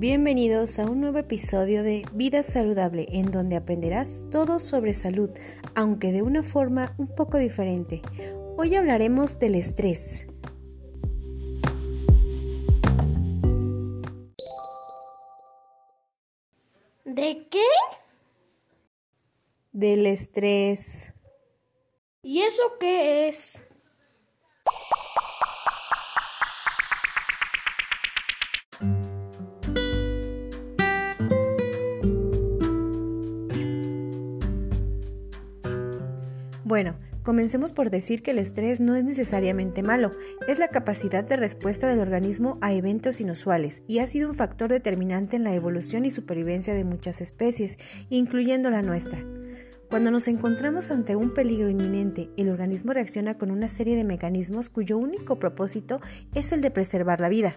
Bienvenidos 0.00 0.78
a 0.78 0.86
un 0.86 1.02
nuevo 1.02 1.18
episodio 1.18 1.82
de 1.82 2.06
Vida 2.14 2.42
Saludable, 2.42 3.06
en 3.10 3.30
donde 3.30 3.56
aprenderás 3.56 4.28
todo 4.30 4.58
sobre 4.58 4.94
salud, 4.94 5.28
aunque 5.74 6.10
de 6.10 6.22
una 6.22 6.42
forma 6.42 6.94
un 6.96 7.14
poco 7.14 7.36
diferente. 7.36 8.00
Hoy 8.56 8.74
hablaremos 8.76 9.38
del 9.38 9.56
estrés. 9.56 10.24
¿De 17.04 17.46
qué? 17.50 17.68
Del 19.72 20.06
estrés. 20.06 21.12
¿Y 22.22 22.40
eso 22.40 22.62
qué 22.80 23.28
es? 23.28 23.62
Bueno, 36.70 36.94
comencemos 37.24 37.72
por 37.72 37.90
decir 37.90 38.22
que 38.22 38.30
el 38.30 38.38
estrés 38.38 38.80
no 38.80 38.94
es 38.94 39.02
necesariamente 39.02 39.82
malo, 39.82 40.12
es 40.46 40.60
la 40.60 40.68
capacidad 40.68 41.24
de 41.24 41.36
respuesta 41.36 41.88
del 41.88 41.98
organismo 41.98 42.58
a 42.60 42.72
eventos 42.72 43.20
inusuales 43.20 43.82
y 43.88 43.98
ha 43.98 44.06
sido 44.06 44.28
un 44.28 44.36
factor 44.36 44.70
determinante 44.70 45.34
en 45.34 45.42
la 45.42 45.52
evolución 45.52 46.04
y 46.04 46.12
supervivencia 46.12 46.72
de 46.72 46.84
muchas 46.84 47.20
especies, 47.20 47.76
incluyendo 48.08 48.70
la 48.70 48.82
nuestra. 48.82 49.18
Cuando 49.88 50.12
nos 50.12 50.28
encontramos 50.28 50.92
ante 50.92 51.16
un 51.16 51.34
peligro 51.34 51.68
inminente, 51.68 52.30
el 52.36 52.48
organismo 52.48 52.92
reacciona 52.92 53.36
con 53.36 53.50
una 53.50 53.66
serie 53.66 53.96
de 53.96 54.04
mecanismos 54.04 54.68
cuyo 54.68 54.96
único 54.96 55.40
propósito 55.40 56.00
es 56.36 56.52
el 56.52 56.60
de 56.60 56.70
preservar 56.70 57.20
la 57.20 57.30
vida. 57.30 57.56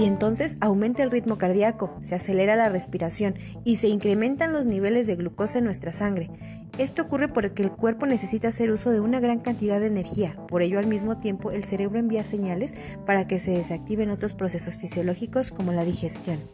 Y 0.00 0.06
entonces 0.06 0.56
aumenta 0.62 1.02
el 1.02 1.10
ritmo 1.10 1.36
cardíaco, 1.36 1.94
se 2.02 2.14
acelera 2.14 2.56
la 2.56 2.70
respiración 2.70 3.34
y 3.64 3.76
se 3.76 3.88
incrementan 3.88 4.50
los 4.54 4.64
niveles 4.64 5.06
de 5.06 5.16
glucosa 5.16 5.58
en 5.58 5.66
nuestra 5.66 5.92
sangre. 5.92 6.30
Esto 6.78 7.02
ocurre 7.02 7.28
porque 7.28 7.62
el 7.62 7.70
cuerpo 7.70 8.06
necesita 8.06 8.48
hacer 8.48 8.70
uso 8.70 8.90
de 8.90 9.00
una 9.00 9.20
gran 9.20 9.40
cantidad 9.40 9.78
de 9.78 9.88
energía, 9.88 10.38
por 10.48 10.62
ello 10.62 10.78
al 10.78 10.86
mismo 10.86 11.18
tiempo 11.18 11.50
el 11.50 11.64
cerebro 11.64 11.98
envía 11.98 12.24
señales 12.24 12.74
para 13.04 13.26
que 13.26 13.38
se 13.38 13.50
desactiven 13.50 14.08
otros 14.08 14.32
procesos 14.32 14.76
fisiológicos 14.76 15.50
como 15.50 15.72
la 15.72 15.84
digestión. 15.84 16.50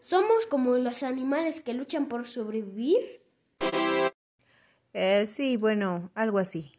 ¿Somos 0.00 0.46
como 0.48 0.78
los 0.78 1.02
animales 1.02 1.60
que 1.60 1.74
luchan 1.74 2.06
por 2.06 2.28
sobrevivir? 2.28 3.24
Eh, 4.92 5.26
sí, 5.26 5.56
bueno, 5.56 6.12
algo 6.14 6.38
así. 6.38 6.78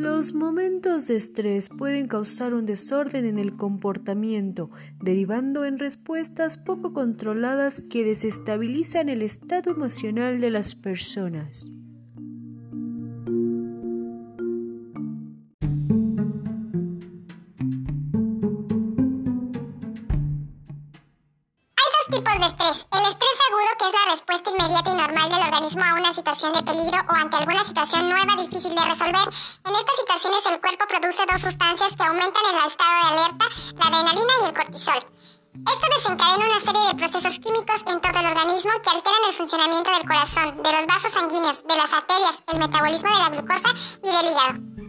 Los 0.00 0.32
momentos 0.32 1.08
de 1.08 1.16
estrés 1.16 1.68
pueden 1.68 2.08
causar 2.08 2.54
un 2.54 2.64
desorden 2.64 3.26
en 3.26 3.38
el 3.38 3.58
comportamiento, 3.58 4.70
derivando 4.98 5.66
en 5.66 5.78
respuestas 5.78 6.56
poco 6.56 6.94
controladas 6.94 7.82
que 7.82 8.02
desestabilizan 8.02 9.10
el 9.10 9.20
estado 9.20 9.72
emocional 9.72 10.40
de 10.40 10.48
las 10.48 10.74
personas. 10.74 11.74
A 25.78 25.94
una 25.94 26.12
situación 26.12 26.52
de 26.52 26.62
peligro 26.62 26.98
o 27.08 27.14
ante 27.14 27.36
alguna 27.36 27.64
situación 27.64 28.08
nueva 28.08 28.34
difícil 28.42 28.74
de 28.74 28.84
resolver. 28.84 29.28
En 29.64 29.74
estas 29.74 29.96
situaciones 30.00 30.46
el 30.46 30.60
cuerpo 30.60 30.84
produce 30.88 31.26
dos 31.30 31.40
sustancias 31.40 31.94
que 31.96 32.02
aumentan 32.02 32.42
el 32.50 32.66
estado 32.66 32.94
de 32.98 33.08
alerta, 33.14 33.46
la 33.78 33.86
adrenalina 33.86 34.32
y 34.42 34.46
el 34.46 34.54
cortisol. 34.54 35.06
Esto 35.54 35.86
desencadena 35.96 36.46
una 36.46 36.60
serie 36.60 36.88
de 36.88 36.94
procesos 36.94 37.38
químicos 37.38 37.80
en 37.86 38.00
todo 38.00 38.18
el 38.18 38.26
organismo 38.26 38.70
que 38.82 38.90
alteran 38.90 39.24
el 39.28 39.34
funcionamiento 39.34 39.90
del 39.90 40.06
corazón, 40.06 40.62
de 40.62 40.72
los 40.72 40.86
vasos 40.86 41.12
sanguíneos, 41.12 41.62
de 41.62 41.76
las 41.76 41.92
arterias, 41.92 42.42
el 42.52 42.58
metabolismo 42.58 43.08
de 43.08 43.18
la 43.18 43.28
glucosa 43.30 43.70
y 44.02 44.08
del 44.10 44.26
hígado. 44.26 44.79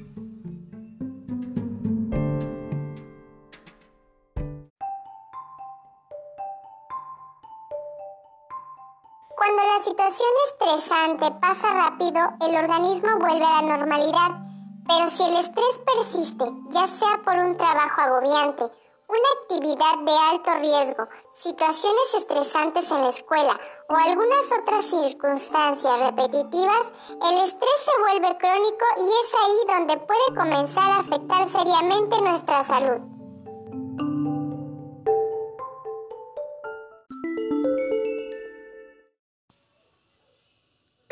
Cuando 9.52 9.74
la 9.74 9.84
situación 9.84 10.30
estresante 10.48 11.30
pasa 11.42 11.68
rápido, 11.74 12.22
el 12.40 12.64
organismo 12.64 13.20
vuelve 13.20 13.46
a 13.46 13.62
la 13.62 13.78
normalidad, 13.78 14.30
pero 14.88 15.08
si 15.08 15.24
el 15.24 15.40
estrés 15.40 15.82
persiste, 15.86 16.46
ya 16.70 16.88
sea 16.88 17.22
por 17.26 17.36
un 17.36 17.58
trabajo 17.58 18.02
agobiante, 18.02 18.64
una 18.64 19.30
actividad 19.42 20.00
de 20.06 20.12
alto 20.32 20.52
riesgo, 20.62 21.04
situaciones 21.34 22.14
estresantes 22.14 22.92
en 22.92 23.02
la 23.02 23.10
escuela 23.10 23.60
o 23.90 23.96
algunas 23.96 24.54
otras 24.62 24.86
circunstancias 24.86 26.00
repetitivas, 26.00 26.94
el 27.10 27.44
estrés 27.44 27.80
se 27.84 28.00
vuelve 28.00 28.38
crónico 28.38 28.86
y 29.00 29.04
es 29.04 29.36
ahí 29.36 29.78
donde 29.78 29.98
puede 29.98 30.34
comenzar 30.34 30.92
a 30.92 31.00
afectar 31.00 31.46
seriamente 31.46 32.22
nuestra 32.22 32.64
salud. 32.64 33.21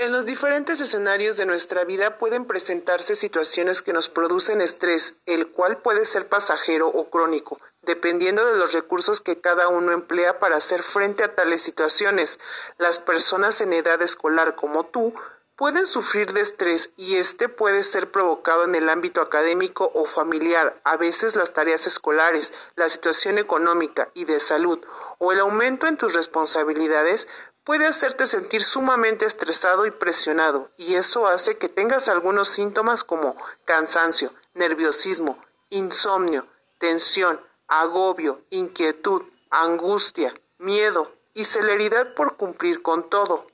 En 0.10 0.14
los 0.14 0.26
diferentes 0.26 0.82
escenarios 0.82 1.38
de 1.38 1.46
nuestra 1.46 1.84
vida 1.84 2.18
pueden 2.18 2.46
presentarse 2.46 3.14
situaciones 3.14 3.84
que 3.84 3.94
nos 3.94 4.10
producen 4.10 4.60
estrés, 4.60 5.22
el 5.28 5.52
cual 5.52 5.84
puede 5.84 6.04
ser 6.04 6.28
pasajero 6.28 6.88
o 6.88 7.12
crónico, 7.12 7.60
dependiendo 7.84 8.44
de 8.44 8.58
los 8.58 8.74
recursos 8.74 9.22
que 9.22 9.40
cada 9.40 9.68
uno 9.68 9.92
emplea 9.92 10.40
para 10.40 10.58
hacer 10.58 10.82
frente 10.82 11.24
a 11.24 11.36
tales 11.36 11.62
situaciones. 11.62 12.40
Las 12.80 12.98
personas 12.98 13.62
en 13.62 13.72
edad 13.72 14.02
escolar 14.02 14.56
como 14.56 14.88
tú 14.88 15.14
pueden 15.56 15.86
sufrir 15.86 16.34
de 16.34 16.42
estrés 16.42 16.92
y 16.98 17.18
este 17.18 17.48
puede 17.48 17.84
ser 17.84 18.10
provocado 18.10 18.64
en 18.64 18.74
el 18.74 18.90
ámbito 18.90 19.22
académico 19.22 19.92
o 19.94 20.08
familiar, 20.08 20.82
a 20.86 20.98
veces 20.98 21.36
las 21.36 21.54
tareas 21.54 21.86
escolares, 21.86 22.52
la 22.76 22.90
situación 22.90 23.38
económica 23.38 24.10
y 24.16 24.26
de 24.26 24.40
salud 24.40 24.80
o 25.20 25.34
el 25.34 25.40
aumento 25.42 25.86
en 25.86 25.98
tus 25.98 26.14
responsabilidades 26.14 27.28
puede 27.70 27.86
hacerte 27.86 28.26
sentir 28.26 28.64
sumamente 28.64 29.28
estresado 29.28 29.86
y 29.86 29.92
presionado, 29.92 30.72
y 30.76 30.96
eso 30.96 31.28
hace 31.28 31.60
que 31.60 31.70
tengas 31.70 32.08
algunos 32.08 32.48
síntomas 32.48 33.04
como 33.04 33.36
cansancio, 33.64 34.34
nerviosismo, 34.56 35.38
insomnio, 35.70 36.48
tensión, 36.80 37.40
agobio, 37.68 38.42
inquietud, 38.50 39.22
angustia, 39.52 40.34
miedo 40.58 41.16
y 41.36 41.44
celeridad 41.44 42.16
por 42.16 42.38
cumplir 42.38 42.82
con 42.82 43.08
todo. 43.08 43.46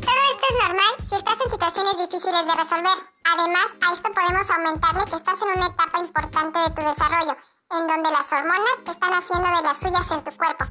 Todo 0.00 0.22
esto 0.30 0.46
es 0.48 0.66
normal 0.66 0.94
si 1.10 1.14
estás 1.14 1.40
en 1.44 1.50
situaciones 1.50 1.98
difíciles 1.98 2.46
de 2.46 2.54
resolver. 2.54 3.21
Además, 3.34 3.66
a 3.80 3.94
esto 3.94 4.10
podemos 4.12 4.50
aumentarle 4.50 5.04
que 5.06 5.16
estás 5.16 5.40
en 5.40 5.56
una 5.56 5.66
etapa 5.66 5.98
importante 6.00 6.58
de 6.58 6.70
tu 6.70 6.82
desarrollo, 6.82 7.36
en 7.70 7.86
donde 7.86 8.10
las 8.10 8.30
hormonas 8.30 8.78
están 8.84 9.14
haciendo 9.14 9.48
de 9.48 9.62
las 9.62 9.78
suyas 9.78 10.10
en 10.10 10.24
tu 10.24 10.36
cuerpo. 10.36 10.64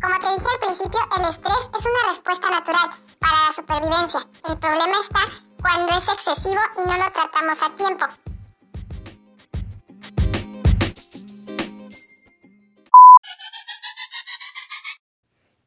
Como 0.00 0.14
te 0.20 0.28
dije 0.28 0.46
al 0.52 0.60
principio, 0.60 1.00
el 1.16 1.28
estrés 1.28 1.70
es 1.76 1.84
una 1.84 2.10
respuesta 2.10 2.50
natural 2.50 2.90
para 3.18 3.48
la 3.48 3.52
supervivencia. 3.56 4.20
El 4.48 4.58
problema 4.58 5.00
está 5.00 5.20
cuando 5.60 5.98
es 5.98 6.08
excesivo 6.08 6.60
y 6.78 6.86
no 6.86 6.96
lo 6.96 7.10
tratamos 7.10 7.62
a 7.62 7.70
tiempo. 7.74 8.06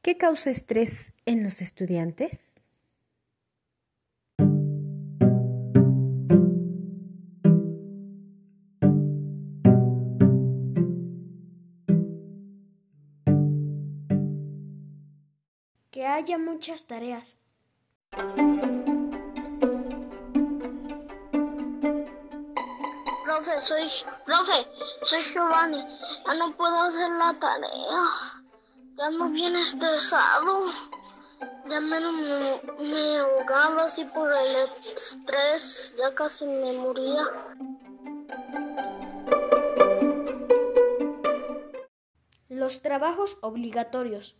¿Qué 0.02 0.18
causa 0.18 0.50
estrés 0.50 1.14
en 1.26 1.44
los 1.44 1.60
estudiantes? 1.60 2.56
Haya 16.28 16.38
muchas 16.38 16.86
tareas. 16.86 17.38
Profe, 23.24 23.60
soy, 23.62 23.88
profe, 24.26 24.68
soy 25.04 25.22
Giovanni. 25.22 25.82
Ya 26.26 26.34
no 26.34 26.58
puedo 26.58 26.82
hacer 26.82 27.10
la 27.12 27.34
tarea. 27.40 28.04
Ya 28.96 29.06
ando 29.06 29.30
bien 29.30 29.56
estresado. 29.56 30.64
Ya 31.70 31.80
menos 31.80 32.14
me, 32.14 32.90
me 32.90 33.18
ahogaba 33.20 33.84
así 33.84 34.04
por 34.06 34.30
el 34.30 34.70
estrés, 34.96 35.96
ya 35.98 36.14
casi 36.14 36.46
me 36.46 36.74
moría. 36.74 37.24
Los 42.50 42.82
trabajos 42.82 43.38
obligatorios. 43.42 44.36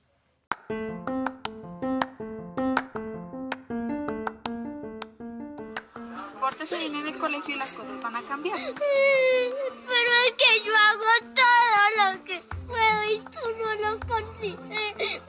Bien 6.70 6.96
en 6.96 7.08
el 7.08 7.18
colegio 7.18 7.56
y 7.56 7.58
las 7.58 7.72
cosas 7.74 8.02
van 8.02 8.16
a 8.16 8.22
cambiar. 8.24 8.58
Pero 8.58 10.12
es 10.26 10.34
que 10.34 10.64
yo 10.66 10.74
hago 10.76 11.06
todo 11.34 12.12
lo 12.12 12.24
que 12.26 12.42
puedo 12.68 13.10
y 13.10 13.20
tú 13.20 13.40
no 13.58 13.74
lo 13.76 14.00
consigues. 14.06 15.22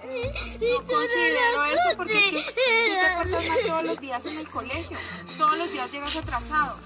No 0.61 0.87
considero 0.87 1.65
eso 1.65 1.97
porque 1.97 2.19
es 2.19 2.25
que 2.25 2.43
tú 2.43 2.51
te 2.55 3.11
portas 3.17 3.47
mal 3.47 3.59
todos 3.67 3.85
los 3.85 4.01
días 4.01 4.27
en 4.27 4.39
el 4.39 4.49
colegio. 4.49 4.99
Todos 5.39 5.59
los 5.59 5.73
días 5.73 5.93
llegas 5.93 6.17
atrasado. 6.17 6.79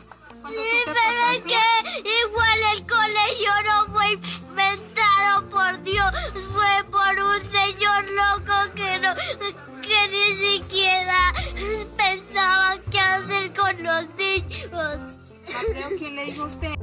Cuando 0.43 0.61
Sí, 0.61 0.83
pero 0.85 1.33
es 1.33 1.43
que 1.45 2.11
igual 2.27 2.59
el 2.75 2.87
colegio 2.87 3.53
no 3.65 3.87
fue 3.93 4.13
inventado 4.13 5.49
por 5.49 5.83
Dios, 5.83 6.13
fue 6.53 6.85
por 6.91 7.23
un 7.23 7.53
señor 7.53 8.05
loco 8.11 8.75
que 8.75 8.99
no, 8.99 9.15
que 9.81 10.09
ni 10.09 10.37
siquiera 10.37 11.33
pensaba 11.97 12.77
qué 12.91 13.01
hacer 13.01 13.53
con 13.55 13.83
los 13.83 14.17
creo 14.41 15.89
quién 15.99 16.17
le 16.17 16.25
dijo 16.25 16.43
a 16.43 16.47
usted. 16.47 16.75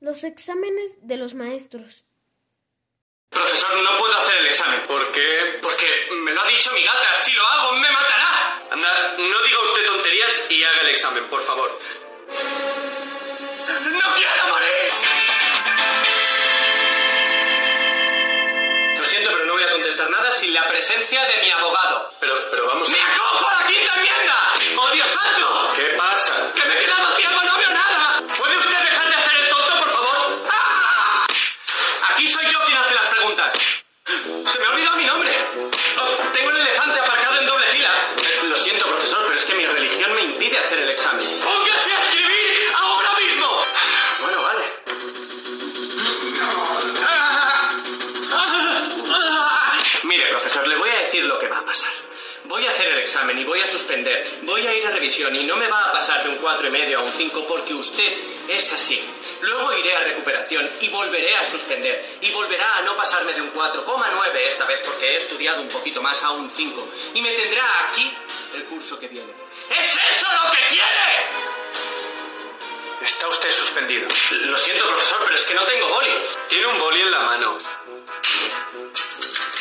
Los 0.00 0.24
exámenes 0.24 0.96
de 1.02 1.16
los 1.16 1.34
maestros. 1.34 2.04
Profesor, 3.30 3.70
no 3.82 3.98
puedo 3.98 4.12
hacer 4.18 4.38
el 4.40 4.46
examen. 4.46 4.80
¿Por 4.86 5.12
qué? 5.12 5.58
Porque 5.62 5.86
me 6.24 6.32
lo 6.32 6.40
ha 6.40 6.48
dicho 6.48 6.72
mi 6.72 6.82
gata. 6.82 7.14
Si 7.14 7.32
lo 7.32 7.46
hago, 7.46 7.72
me 7.74 7.90
matará. 7.90 8.58
Anda, 8.72 8.88
no 9.18 9.42
diga 9.42 9.60
usted 9.62 9.86
tonterías 9.86 10.50
y 10.50 10.64
haga 10.64 10.80
el 10.82 10.88
examen, 10.88 11.24
por 11.28 11.42
favor. 11.42 11.70
¡No 12.28 14.14
quiero 14.14 14.44
morir! 14.48 14.90
Lo 18.96 19.04
siento, 19.04 19.30
pero 19.32 19.44
no 19.44 19.52
voy 19.52 19.62
a 19.62 19.70
contestar 19.72 20.10
nada 20.10 20.32
sin 20.32 20.54
la 20.54 20.66
presencia 20.68 21.20
de 21.24 21.42
mi 21.42 21.50
abogado. 21.50 21.89
Revisión 55.10 55.34
y 55.34 55.44
no 55.44 55.56
me 55.56 55.66
va 55.66 55.86
a 55.86 55.92
pasar 55.92 56.22
de 56.22 56.28
un 56.28 56.36
4 56.36 56.66
y 56.68 56.70
medio 56.70 56.98
a 56.98 57.02
un 57.02 57.10
5 57.10 57.46
porque 57.46 57.74
usted 57.74 58.12
es 58.48 58.72
así. 58.72 59.00
Luego 59.40 59.72
iré 59.78 59.96
a 59.96 60.04
recuperación 60.04 60.68
y 60.80 60.88
volveré 60.88 61.36
a 61.36 61.44
suspender. 61.44 62.18
Y 62.20 62.30
volverá 62.30 62.76
a 62.76 62.82
no 62.82 62.96
pasarme 62.96 63.32
de 63.32 63.42
un 63.42 63.52
4,9 63.52 64.36
esta 64.46 64.66
vez 64.66 64.80
porque 64.84 65.10
he 65.10 65.16
estudiado 65.16 65.62
un 65.62 65.68
poquito 65.68 66.00
más 66.00 66.22
a 66.22 66.30
un 66.30 66.48
5. 66.48 66.88
Y 67.14 67.22
me 67.22 67.32
tendrá 67.32 67.64
aquí 67.88 68.16
el 68.54 68.64
curso 68.66 69.00
que 69.00 69.08
viene. 69.08 69.32
¿Es 69.70 69.86
eso 69.86 70.26
lo 70.44 70.50
que 70.52 70.58
quiere? 70.68 71.50
Está 73.02 73.28
usted 73.28 73.50
suspendido. 73.50 74.08
Lo 74.30 74.56
siento, 74.56 74.86
profesor, 74.86 75.18
pero 75.24 75.34
es 75.34 75.44
que 75.44 75.54
no 75.54 75.64
tengo 75.64 75.88
boli. 75.88 76.10
Tiene 76.48 76.66
un 76.66 76.78
boli 76.78 77.00
en 77.00 77.10
la 77.10 77.20
mano. 77.20 77.58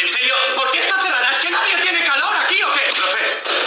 ¿En 0.01 0.07
serio? 0.07 0.33
¿Por 0.55 0.71
qué 0.71 0.79
está 0.79 0.97
cerrada? 0.97 1.29
¿Es 1.29 1.39
que 1.39 1.49
nadie 1.49 1.75
tiene 1.81 2.01
calor 2.05 2.33
aquí 2.37 2.55
o 2.63 2.73
qué? 2.73 2.93
Profe, 2.95 3.19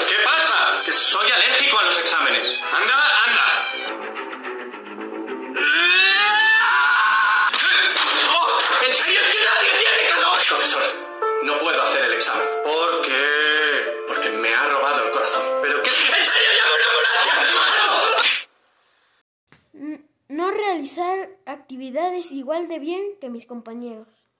¿qué 0.08 0.16
pasa? 0.24 0.80
Que 0.82 0.90
soy 0.90 1.30
alérgico 1.30 1.78
a 1.78 1.82
los 1.84 1.98
exámenes. 1.98 2.58
Anda, 2.72 2.94
anda. 3.26 3.68
¡Oh! 8.34 8.58
¿En 8.86 8.92
serio 8.92 9.20
es 9.20 9.28
que 9.28 9.38
nadie 9.44 9.70
tiene 9.78 10.08
calor? 10.08 10.38
Profesor, 10.48 10.82
no 11.42 11.58
puedo 11.58 11.82
hacer 11.82 12.04
el 12.04 12.12
examen. 12.14 12.48
¿Por 12.64 13.02
qué? 13.02 14.04
Porque 14.08 14.30
me 14.30 14.54
ha 14.54 14.68
robado 14.68 15.04
el 15.04 15.10
corazón. 15.10 15.60
¿Pero 15.60 15.82
qué? 15.82 15.90
¿En 15.90 16.24
serio? 16.24 16.50
¡Llama 16.56 16.74
una 16.78 16.86
ambulancia! 16.88 18.48
No 20.28 20.50
realizar 20.50 21.28
actividades 21.44 22.32
igual 22.32 22.68
de 22.68 22.78
bien 22.78 23.18
que 23.20 23.28
mis 23.28 23.44
compañeros. 23.44 24.31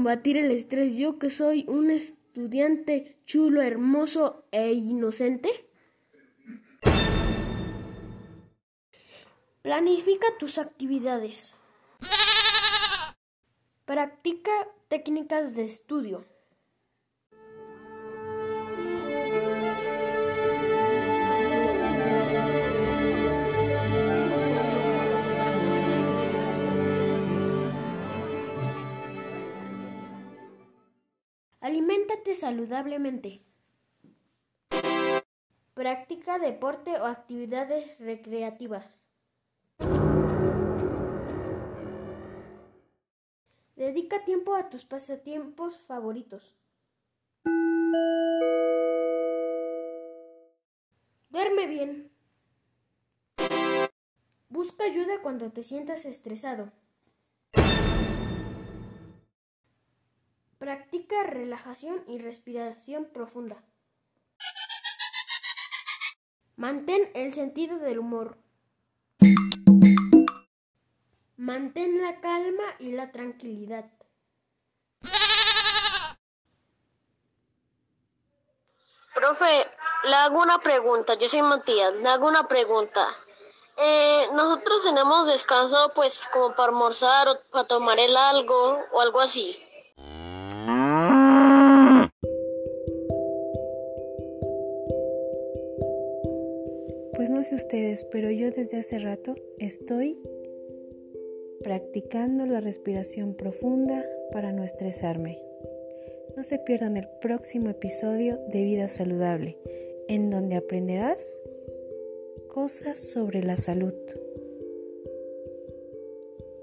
Combatir 0.00 0.38
el 0.38 0.50
estrés 0.50 0.96
yo 0.96 1.18
que 1.18 1.28
soy 1.28 1.66
un 1.68 1.90
estudiante 1.90 3.20
chulo, 3.26 3.60
hermoso 3.60 4.46
e 4.50 4.72
inocente? 4.72 5.50
Planifica 9.60 10.26
tus 10.38 10.56
actividades. 10.56 11.54
Practica 13.84 14.50
técnicas 14.88 15.54
de 15.56 15.64
estudio. 15.64 16.24
Aliméntate 31.80 32.34
saludablemente. 32.34 33.40
Practica 35.72 36.38
deporte 36.38 36.90
o 37.00 37.06
actividades 37.06 37.98
recreativas. 37.98 38.84
Dedica 43.76 44.26
tiempo 44.26 44.54
a 44.56 44.68
tus 44.68 44.84
pasatiempos 44.84 45.78
favoritos. 45.78 46.54
Duerme 51.30 51.66
bien. 51.66 52.10
Busca 54.50 54.84
ayuda 54.84 55.22
cuando 55.22 55.50
te 55.50 55.64
sientas 55.64 56.04
estresado. 56.04 56.72
Relajación 61.10 62.04
y 62.06 62.18
respiración 62.18 63.06
profunda. 63.12 63.62
Mantén 66.56 67.10
el 67.14 67.34
sentido 67.34 67.78
del 67.78 67.98
humor. 67.98 68.38
Mantén 71.36 72.00
la 72.00 72.20
calma 72.20 72.64
y 72.78 72.92
la 72.92 73.10
tranquilidad. 73.10 73.90
Profe, 79.14 79.66
le 80.04 80.14
hago 80.14 80.40
una 80.40 80.58
pregunta. 80.58 81.14
Yo 81.14 81.28
soy 81.28 81.42
Matías. 81.42 81.94
Le 81.96 82.08
hago 82.08 82.28
una 82.28 82.46
pregunta. 82.46 83.08
Eh, 83.76 84.28
nosotros 84.32 84.84
tenemos 84.84 85.26
descanso 85.26 85.92
pues 85.94 86.28
como 86.32 86.54
para 86.54 86.70
almorzar 86.70 87.28
o 87.28 87.40
para 87.50 87.66
tomar 87.66 87.98
el 87.98 88.16
algo 88.16 88.78
o 88.92 89.00
algo 89.00 89.20
así. 89.20 89.58
Ustedes, 97.40 98.04
pero 98.04 98.30
yo 98.30 98.50
desde 98.50 98.78
hace 98.78 98.98
rato 98.98 99.34
estoy 99.58 100.18
practicando 101.62 102.44
la 102.44 102.60
respiración 102.60 103.34
profunda 103.34 104.04
para 104.30 104.52
no 104.52 104.62
estresarme. 104.62 105.38
No 106.36 106.42
se 106.42 106.58
pierdan 106.58 106.96
el 106.96 107.08
próximo 107.20 107.70
episodio 107.70 108.38
de 108.52 108.62
Vida 108.62 108.88
Saludable, 108.88 109.56
en 110.06 110.30
donde 110.30 110.56
aprenderás 110.56 111.40
cosas 112.48 113.00
sobre 113.00 113.42
la 113.42 113.56
salud. 113.56 113.94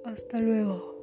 Hasta 0.03 0.39
luego. 0.39 0.96